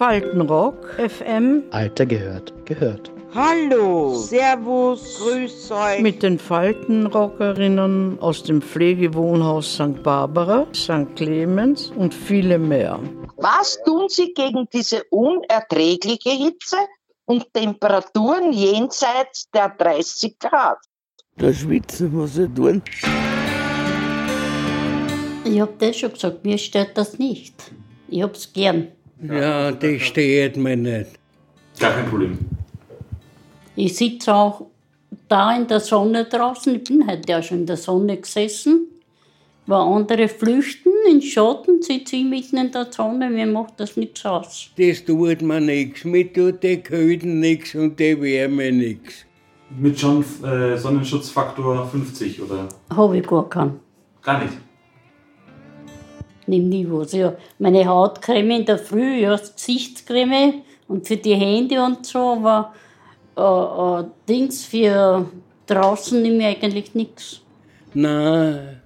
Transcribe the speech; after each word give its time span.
Faltenrock, 0.00 0.94
FM. 0.96 1.64
Alter 1.72 2.06
gehört, 2.06 2.54
gehört. 2.64 3.12
Hallo, 3.34 4.14
Servus, 4.14 5.18
Grüß 5.18 5.70
euch. 5.72 6.00
Mit 6.00 6.22
den 6.22 6.38
Faltenrockerinnen 6.38 8.18
aus 8.18 8.42
dem 8.42 8.62
Pflegewohnhaus 8.62 9.74
St. 9.74 10.02
Barbara, 10.02 10.66
St. 10.74 11.14
Clemens 11.16 11.92
und 11.94 12.14
viele 12.14 12.58
mehr. 12.58 12.98
Was 13.36 13.78
tun 13.84 14.06
Sie 14.08 14.32
gegen 14.32 14.66
diese 14.72 15.04
unerträgliche 15.10 16.30
Hitze 16.30 16.78
und 17.26 17.52
Temperaturen 17.52 18.54
jenseits 18.54 19.50
der 19.50 19.68
30 19.68 20.38
Grad? 20.38 20.78
Da 21.36 21.52
schwitzen 21.52 22.16
muss 22.16 22.38
ich 22.38 22.48
tun. 22.54 22.80
Ich 25.44 25.60
hab 25.60 25.78
das 25.78 25.98
schon 25.98 26.14
gesagt, 26.14 26.42
mir 26.42 26.56
stört 26.56 26.96
das 26.96 27.18
nicht. 27.18 27.54
Ich 28.08 28.22
hab's 28.22 28.50
gern. 28.50 28.92
Ja, 29.22 29.72
das 29.72 30.02
stört 30.02 30.56
mir 30.56 30.76
nicht. 30.76 31.10
Gar 31.78 31.92
kein 31.92 32.06
Problem. 32.06 32.38
Ich 33.76 33.96
sitze 33.96 34.34
auch 34.34 34.66
da 35.28 35.56
in 35.56 35.66
der 35.66 35.80
Sonne 35.80 36.24
draußen. 36.24 36.74
Ich 36.76 36.84
bin 36.84 37.06
heute 37.06 37.30
ja 37.30 37.42
schon 37.42 37.60
in 37.60 37.66
der 37.66 37.76
Sonne 37.76 38.16
gesessen. 38.16 38.86
Wo 39.66 39.74
andere 39.74 40.26
flüchten 40.26 40.92
in 41.08 41.22
Schatten, 41.22 41.80
sitze 41.82 42.16
ich 42.16 42.24
mitten 42.24 42.56
in 42.56 42.72
der 42.72 42.90
Sonne. 42.90 43.30
Mir 43.30 43.46
macht 43.46 43.78
das 43.78 43.96
nichts 43.96 44.24
aus. 44.24 44.70
Das 44.76 45.04
tut 45.04 45.42
mir 45.42 45.60
nichts. 45.60 46.04
Mir 46.04 46.32
tut 46.32 46.62
die 46.62 46.78
Kälte 46.78 47.28
nichts 47.28 47.74
und 47.74 48.00
die 48.00 48.20
Wärme 48.20 48.72
nichts. 48.72 49.26
Mit 49.78 50.00
schon 50.00 50.24
äh, 50.44 50.76
Sonnenschutzfaktor 50.76 51.86
50 51.86 52.42
oder? 52.42 52.68
Habe 52.94 53.18
ich 53.18 53.26
gar 53.26 53.48
keinen. 53.48 53.78
Gar 54.22 54.42
nicht. 54.42 54.54
Nimm 56.50 56.68
nie 56.68 56.84
was. 56.90 57.12
Ja, 57.12 57.34
meine 57.60 57.86
Hautcreme 57.86 58.56
in 58.56 58.64
der 58.64 58.78
Früh, 58.78 59.20
ja, 59.20 59.36
Gesichtscreme 59.36 60.62
und 60.88 61.06
für 61.06 61.16
die 61.16 61.34
Hände 61.36 61.80
und 61.80 62.04
so, 62.04 62.18
aber 62.18 62.74
äh, 63.36 64.00
äh, 64.00 64.04
Dings 64.28 64.64
für 64.64 65.26
draußen 65.66 66.20
nehme 66.20 66.50
ich 66.50 66.62
eigentlich 66.64 66.92
nichts. 66.96 67.40
Nein, 67.94 68.80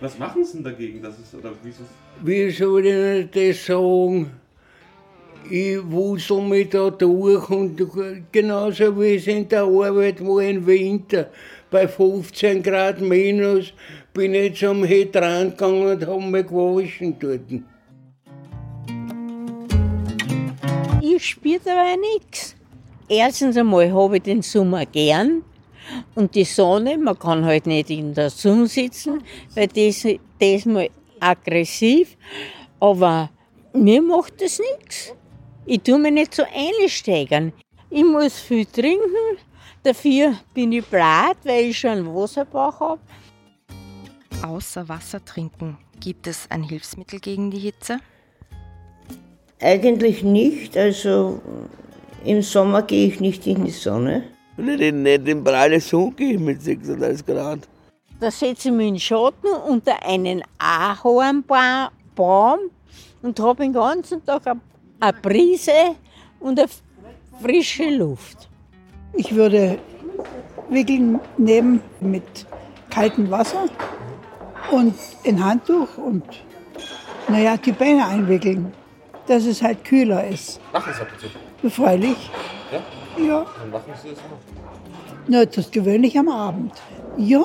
Was 0.00 0.18
machen 0.18 0.42
Sie 0.42 0.54
denn 0.54 0.64
dagegen? 0.64 1.02
Das 1.02 1.18
ist, 1.18 1.34
oder 1.34 1.52
wieso? 1.62 1.82
wie 2.22 2.50
soll 2.50 2.86
ich 2.86 3.30
das 3.30 3.66
sagen? 3.66 4.30
Ich 5.48 5.78
wusel 5.90 6.40
mich 6.40 6.70
da 6.70 6.90
durch 6.90 7.48
und 7.50 7.80
genauso 8.32 9.00
wie 9.00 9.14
es 9.14 9.28
in 9.28 9.48
der 9.48 9.62
Arbeit 9.62 10.20
war 10.20 10.42
im 10.42 10.66
Winter, 10.66 11.30
bei 11.70 11.86
15 11.86 12.62
Grad 12.64 13.00
minus, 13.00 13.72
bin 14.12 14.34
ich 14.34 14.58
zum 14.58 14.82
Hydrant 14.84 15.56
gegangen 15.56 15.86
und 15.86 16.06
hab 16.06 16.20
mich 16.20 16.46
gewaschen 16.46 17.16
dort. 17.20 17.40
Ich 21.00 21.24
spüre 21.24 21.60
dabei 21.64 21.96
nichts. 21.96 22.56
Erstens 23.08 23.56
einmal 23.56 23.92
habe 23.92 24.16
ich 24.16 24.24
den 24.24 24.42
Sommer 24.42 24.84
gern 24.84 25.42
und 26.16 26.34
die 26.34 26.44
Sonne, 26.44 26.98
man 26.98 27.16
kann 27.16 27.44
halt 27.44 27.66
nicht 27.66 27.90
in 27.90 28.14
der 28.14 28.30
Sonne 28.30 28.66
sitzen, 28.66 29.22
weil 29.54 29.68
das, 29.68 30.04
das 30.40 30.64
mal 30.64 30.88
aggressiv, 31.20 32.16
aber 32.80 33.30
mir 33.72 34.02
macht 34.02 34.40
das 34.40 34.58
nichts. 34.58 35.14
Ich 35.66 35.82
tue 35.82 35.98
mich 35.98 36.12
nicht 36.12 36.34
so 36.34 36.44
einsteigern. 36.54 37.52
Ich 37.90 38.04
muss 38.04 38.38
viel 38.38 38.66
trinken, 38.66 39.38
dafür 39.82 40.34
bin 40.54 40.72
ich 40.72 40.84
blatt, 40.86 41.36
weil 41.44 41.66
ich 41.66 41.78
schon 41.78 41.90
einen 41.90 42.14
Wasserbauch 42.14 42.78
habe. 42.80 43.00
Außer 44.46 44.88
Wasser 44.88 45.24
trinken, 45.24 45.76
gibt 46.00 46.26
es 46.28 46.46
ein 46.50 46.62
Hilfsmittel 46.62 47.18
gegen 47.20 47.50
die 47.50 47.58
Hitze? 47.58 47.98
Eigentlich 49.60 50.22
nicht. 50.22 50.76
Also 50.76 51.40
im 52.24 52.42
Sommer 52.42 52.82
gehe 52.82 53.08
ich 53.08 53.18
nicht 53.20 53.46
in 53.46 53.64
die 53.64 53.70
Sonne. 53.70 54.24
Nicht 54.56 54.80
in, 54.80 55.02
nicht 55.02 55.26
in 55.26 55.42
pralle 55.42 55.80
Sonne 55.80 56.12
gehe 56.12 56.34
ich 56.34 56.40
mit 56.40 56.62
36 56.62 57.26
Grad. 57.26 57.60
Da 58.20 58.30
setze 58.30 58.68
ich 58.68 58.74
mich 58.74 58.88
in 58.88 58.94
den 58.94 59.00
Schatten 59.00 59.48
unter 59.68 60.02
einen 60.06 60.42
Ahornbaum 60.58 61.60
und 63.22 63.40
habe 63.40 63.62
den 63.64 63.72
ganzen 63.72 64.24
Tag 64.24 64.46
eine- 64.46 64.60
eine 65.00 65.12
Brise 65.12 65.96
und 66.40 66.58
eine 66.58 66.68
frische 67.40 67.90
Luft. 67.90 68.48
Ich 69.14 69.34
würde 69.34 69.78
wickeln 70.68 71.20
nehmen 71.38 71.80
mit 72.00 72.46
kaltem 72.90 73.30
Wasser 73.30 73.66
und 74.70 74.94
ein 75.24 75.44
Handtuch 75.44 75.96
und 75.98 76.24
naja, 77.28 77.56
die 77.56 77.72
Beine 77.72 78.06
einwickeln, 78.06 78.72
dass 79.26 79.44
es 79.44 79.62
halt 79.62 79.84
kühler 79.84 80.26
ist. 80.28 80.60
Machen 80.72 80.92
Sie 80.94 81.00
ab 81.02 81.08
und 81.12 81.70
zu. 81.70 81.70
Freilich, 81.70 82.30
Ja? 82.72 83.24
ja. 83.24 83.46
Dann 83.58 83.70
machen 83.70 83.92
Sie 84.02 84.10
das 84.10 84.18
immer. 84.18 84.38
Na, 85.28 85.44
das 85.44 85.70
gewöhnlich 85.70 86.16
am 86.18 86.28
Abend. 86.28 86.72
Ja, 87.16 87.42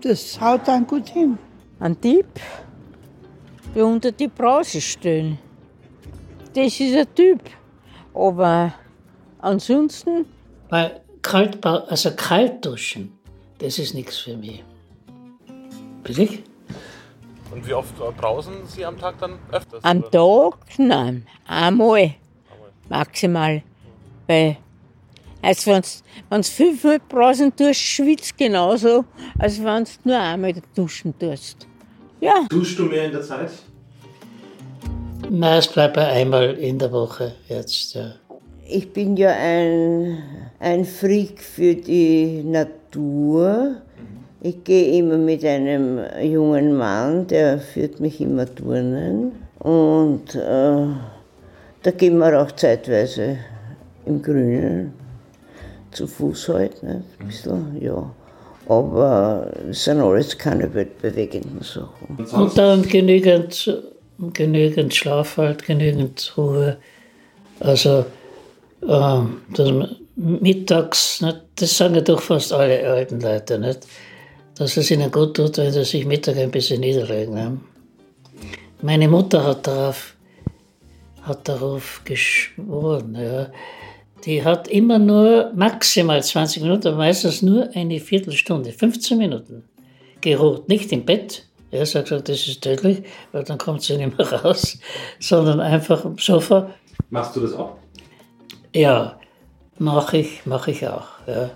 das 0.00 0.40
haut 0.40 0.66
dann 0.66 0.86
gut 0.86 1.08
hin. 1.10 1.38
Ein 1.78 2.00
Tipp, 2.00 2.26
der 3.74 3.86
unter 3.86 4.12
die 4.12 4.28
Brause 4.28 4.80
stellen. 4.80 5.38
Das 6.54 6.80
ist 6.80 6.96
ein 6.96 7.14
Typ. 7.14 7.40
Aber 8.14 8.74
ansonsten, 9.38 10.26
Weil 10.68 11.00
kalt, 11.22 11.64
also 11.64 12.10
kalt 12.16 12.64
duschen, 12.64 13.18
das 13.58 13.78
ist 13.78 13.94
nichts 13.94 14.18
für 14.18 14.36
mich. 14.36 14.64
Billig? 16.02 16.42
Und 17.52 17.66
wie 17.66 17.74
oft 17.74 17.94
brausen 18.16 18.54
Sie 18.66 18.84
am 18.84 18.98
Tag 18.98 19.18
dann 19.20 19.38
öfters? 19.52 19.82
am 19.84 19.98
oder? 19.98 20.10
Tag, 20.10 20.78
nein, 20.78 21.26
einmal 21.46 22.14
maximal. 22.88 23.62
Weil, 24.26 24.56
als 25.42 25.66
wenn 25.66 25.82
du 26.30 26.42
fünfmal 26.42 27.00
brausen 27.08 27.54
tust, 27.54 27.80
schwitzt 27.80 28.36
genauso, 28.36 29.04
als 29.38 29.62
wenn 29.62 29.84
du 29.84 29.90
nur 30.04 30.18
einmal 30.18 30.54
duschen 30.74 31.16
tust. 31.18 31.66
Ja, 32.20 32.44
Duschst 32.48 32.78
du 32.78 32.84
mehr 32.84 33.06
in 33.06 33.12
der 33.12 33.22
Zeit? 33.22 33.50
Nein, 35.32 35.58
es 35.58 35.68
bleibt 35.68 35.94
bei 35.94 36.08
einmal 36.08 36.54
in 36.54 36.80
der 36.80 36.90
Woche 36.90 37.30
jetzt, 37.48 37.94
ja. 37.94 38.14
Ich 38.66 38.92
bin 38.92 39.16
ja 39.16 39.30
ein, 39.30 40.18
ein 40.58 40.84
Freak 40.84 41.40
für 41.40 41.76
die 41.76 42.42
Natur. 42.42 43.76
Ich 44.40 44.64
gehe 44.64 44.98
immer 44.98 45.16
mit 45.16 45.44
einem 45.44 46.00
jungen 46.20 46.76
Mann, 46.76 47.28
der 47.28 47.60
führt 47.60 48.00
mich 48.00 48.20
immer 48.20 48.52
turnen. 48.52 49.30
Und 49.60 50.34
äh, 50.34 50.86
da 51.82 51.90
gehen 51.96 52.18
wir 52.18 52.42
auch 52.42 52.50
zeitweise 52.50 53.38
im 54.06 54.20
Grünen 54.20 54.92
zu 55.92 56.08
Fuß 56.08 56.48
halt, 56.48 56.82
ne? 56.82 57.04
ein 57.20 57.26
bisschen, 57.28 57.80
ja. 57.80 58.10
Aber 58.66 59.48
es 59.68 59.84
sind 59.84 60.00
alles 60.00 60.36
keine 60.36 60.74
weltbewegenden 60.74 61.62
Sachen. 61.62 62.26
Und 62.32 62.58
dann 62.58 62.82
genügend, 62.82 63.80
genügend 64.32 64.94
Schlaf 64.94 65.36
halt, 65.36 65.64
genügend 65.64 66.32
Ruhe. 66.36 66.78
Also, 67.60 68.06
ähm, 68.82 69.42
man 69.56 69.96
mittags, 70.16 71.20
nicht, 71.20 71.40
das 71.56 71.76
sagen 71.76 71.94
ja 71.94 72.00
doch 72.00 72.20
fast 72.20 72.52
alle 72.52 72.86
alten 72.88 73.20
Leute, 73.20 73.58
nicht? 73.58 73.86
dass 74.60 74.76
es 74.76 74.90
ihnen 74.90 75.10
gut 75.10 75.36
tut, 75.36 75.56
wenn 75.56 75.72
sie 75.72 75.84
sich 75.84 76.04
Mittag 76.04 76.36
ein 76.36 76.50
bisschen 76.50 76.80
niederlegen. 76.80 77.34
Ne? 77.34 77.58
Meine 78.82 79.08
Mutter 79.08 79.42
hat 79.42 79.66
darauf, 79.66 80.14
hat 81.22 81.48
darauf 81.48 82.02
geschworen. 82.04 83.16
Ja. 83.18 83.50
Die 84.26 84.44
hat 84.44 84.68
immer 84.68 84.98
nur 84.98 85.50
maximal 85.54 86.22
20 86.22 86.62
Minuten, 86.62 86.94
meistens 86.94 87.40
nur 87.40 87.70
eine 87.74 87.98
Viertelstunde, 88.00 88.72
15 88.72 89.16
Minuten 89.16 89.64
geruht. 90.20 90.68
Nicht 90.68 90.92
im 90.92 91.06
Bett. 91.06 91.46
Er 91.70 91.86
sagt, 91.86 92.08
gesagt, 92.08 92.28
das 92.28 92.46
ist 92.48 92.62
tödlich, 92.62 93.02
weil 93.32 93.44
dann 93.44 93.58
kommt 93.58 93.82
sie 93.82 93.96
nicht 93.96 94.16
mehr 94.18 94.32
raus, 94.32 94.78
sondern 95.20 95.60
einfach 95.60 96.04
am 96.04 96.18
Sofa. 96.18 96.70
Machst 97.10 97.36
du 97.36 97.40
das 97.40 97.52
auch? 97.54 97.76
Ja, 98.74 99.18
mache 99.78 100.18
ich, 100.18 100.46
mache 100.46 100.72
ich 100.72 100.86
auch. 100.86 101.08
Ja. 101.26 101.50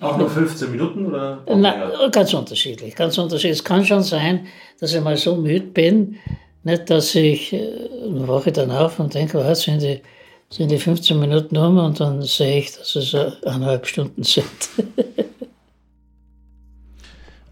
Auch 0.00 0.16
nur 0.16 0.30
15 0.30 0.70
Minuten 0.70 1.06
oder? 1.06 1.42
länger? 1.46 2.08
ganz 2.10 2.32
unterschiedlich, 2.32 2.96
ganz 2.96 3.18
unterschiedlich. 3.18 3.58
Es 3.58 3.64
kann 3.64 3.84
schon 3.84 4.02
sein, 4.02 4.46
dass 4.80 4.94
ich 4.94 5.00
mal 5.02 5.16
so 5.16 5.36
müde 5.36 5.66
bin, 5.66 6.16
nicht, 6.62 6.90
dass 6.90 7.14
ich, 7.14 7.52
äh, 7.52 7.88
dann 8.04 8.28
wache 8.28 8.50
ich 8.50 8.54
dann 8.54 8.70
auf 8.70 8.98
und 8.98 9.14
denke, 9.14 9.38
was 9.38 9.62
sind 9.62 9.82
die, 9.82 10.00
sind 10.48 10.70
die 10.70 10.78
15 10.78 11.18
Minuten 11.18 11.56
um 11.56 11.78
und 11.78 12.00
dann 12.00 12.22
sehe 12.22 12.58
ich, 12.58 12.76
dass 12.76 12.96
es 12.96 13.14
äh, 13.14 13.30
eineinhalb 13.44 13.86
Stunden 13.86 14.22
sind. 14.22 14.46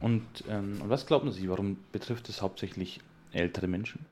Und, 0.01 0.23
ähm, 0.49 0.79
und 0.83 0.91
was 0.91 1.07
glauben 1.07 1.33
Sie, 1.33 1.49
warum 1.49 1.77
betrifft 1.93 2.29
es 2.29 2.41
hauptsächlich 2.41 3.01
ältere 3.33 3.67
Menschen? 3.67 4.07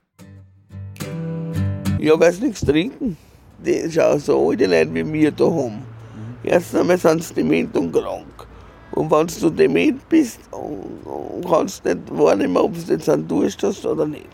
Ja, 1.99 2.19
weil 2.19 2.33
sie 2.33 2.47
nichts 2.47 2.61
trinken. 2.61 3.17
Die 3.65 3.91
schauen 3.91 4.19
so 4.19 4.51
alte 4.51 4.67
Leute 4.67 4.95
wie 4.95 5.13
wir 5.13 5.31
da 5.31 5.45
haben. 5.45 5.83
Erst 6.43 6.75
einmal 6.77 6.99
sind 6.99 7.25
sie 7.25 7.35
dement 7.35 7.75
und 7.77 7.93
krank. 7.93 8.47
Und 8.93 9.11
wenn 9.11 9.27
du 9.27 9.51
dement 9.51 10.09
bist 10.09 10.41
kannst 11.49 11.85
nicht 11.85 11.99
wahrnehmen, 12.11 12.57
ob 12.57 12.75
du 12.75 12.93
jetzt 12.93 13.09
einen 13.09 13.27
Durst 13.27 13.63
hast 13.63 13.85
oder 13.87 14.07
nicht. 14.07 14.29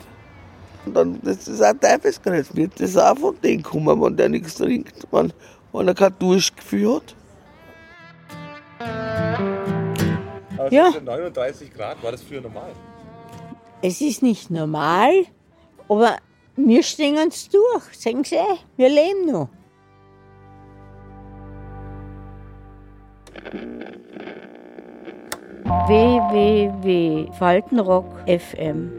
Und 0.85 0.95
dann, 0.95 1.21
das 1.23 1.47
ist 1.47 1.63
auch 1.63 1.75
Teufelskreis, 1.81 2.55
wird 2.57 2.81
das 2.81 2.97
auch 2.97 3.17
von 3.17 3.37
denen 3.43 3.63
kommen, 3.63 4.01
wenn 4.01 4.17
der 4.17 4.29
nichts 4.29 4.57
trinkt, 4.57 5.07
wenn, 5.13 5.33
wenn 5.73 5.89
er 5.89 5.95
kein 5.95 6.15
Durstgefühl 6.19 6.97
hat. 6.97 7.15
Aber 10.63 10.69
es 10.69 10.75
Ja. 10.75 10.93
sind 10.93 11.05
39 11.07 11.75
Grad, 11.75 12.01
war 12.03 12.13
das 12.13 12.23
früher 12.23 12.41
normal? 12.41 12.71
Es 13.83 14.01
ist 14.01 14.23
nicht 14.23 14.49
normal, 14.51 15.11
aber 15.89 16.19
wir 16.55 16.83
stehen 16.85 17.17
es 17.29 17.49
durch. 17.49 17.83
Sehen 17.99 18.23
Sie, 18.23 18.37
wir 18.77 18.89
leben 18.89 19.27
noch. 19.33 19.49
www.faltenrock 26.83 28.07
FM. 28.27 28.91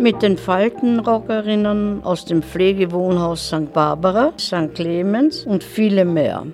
Mit 0.00 0.20
den 0.22 0.36
Faltenrockerinnen 0.36 2.02
aus 2.02 2.24
dem 2.24 2.42
Pflegewohnhaus 2.42 3.46
St. 3.48 3.72
Barbara, 3.72 4.32
St. 4.38 4.74
Clemens 4.74 5.44
und 5.46 5.62
viele 5.62 6.04
mehr. 6.04 6.44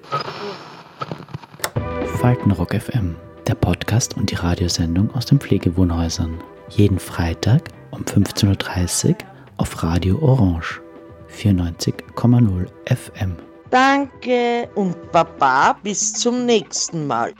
Faltenrock 2.20 2.75
FM, 2.75 3.16
der 3.48 3.54
Podcast 3.54 4.16
und 4.16 4.30
die 4.30 4.34
Radiosendung 4.34 5.14
aus 5.14 5.26
den 5.26 5.40
Pflegewohnhäusern. 5.40 6.38
Jeden 6.68 6.98
Freitag 6.98 7.70
um 7.90 8.02
15.30 8.02 9.08
Uhr 9.08 9.16
auf 9.56 9.82
Radio 9.82 10.18
Orange 10.20 10.80
94,0 11.34 12.66
FM. 12.86 13.36
Danke 13.70 14.68
und 14.74 15.12
Baba, 15.12 15.74
bis 15.82 16.12
zum 16.12 16.44
nächsten 16.46 17.06
Mal. 17.06 17.34